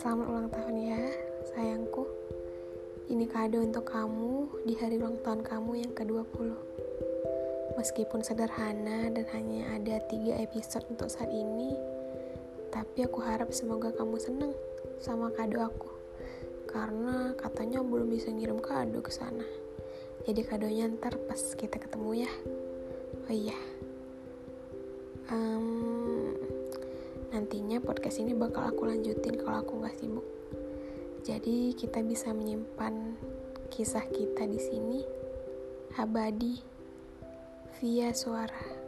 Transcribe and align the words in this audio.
Selamat 0.00 0.32
ulang 0.32 0.48
tahun 0.48 0.76
ya, 0.80 1.02
sayangku. 1.52 2.08
Ini 3.12 3.28
kado 3.28 3.60
untuk 3.60 3.84
kamu 3.84 4.64
di 4.64 4.72
hari 4.80 4.96
ulang 4.96 5.20
tahun 5.20 5.44
kamu 5.44 5.76
yang 5.76 5.92
ke-20. 5.92 6.56
Meskipun 7.76 8.24
sederhana 8.24 9.12
dan 9.12 9.28
hanya 9.36 9.76
ada 9.76 10.00
tiga 10.08 10.40
episode 10.40 10.88
untuk 10.88 11.12
saat 11.12 11.28
ini, 11.28 11.76
tapi 12.72 13.04
aku 13.04 13.20
harap 13.20 13.52
semoga 13.52 13.92
kamu 13.92 14.16
seneng 14.16 14.56
sama 15.04 15.28
kado 15.36 15.68
aku. 15.68 15.92
Karena 16.64 17.36
katanya 17.36 17.84
belum 17.84 18.08
bisa 18.08 18.32
ngirim 18.32 18.56
kado 18.56 19.04
ke 19.04 19.12
sana. 19.12 19.44
Jadi 20.24 20.48
kadonya 20.48 20.88
ntar 20.96 21.20
pas 21.28 21.52
kita 21.60 21.76
ketemu 21.76 22.24
ya. 22.24 22.32
Oh 23.28 23.36
iya, 23.36 23.58
um, 25.28 25.99
nantinya 27.40 27.80
podcast 27.80 28.20
ini 28.20 28.36
bakal 28.36 28.68
aku 28.68 28.84
lanjutin 28.84 29.32
kalau 29.40 29.64
aku 29.64 29.80
nggak 29.80 29.96
sibuk. 29.96 30.28
Jadi 31.24 31.72
kita 31.72 32.04
bisa 32.04 32.36
menyimpan 32.36 33.16
kisah 33.72 34.04
kita 34.12 34.44
di 34.44 34.60
sini 34.60 35.00
abadi 35.96 36.60
via 37.80 38.12
suara 38.12 38.79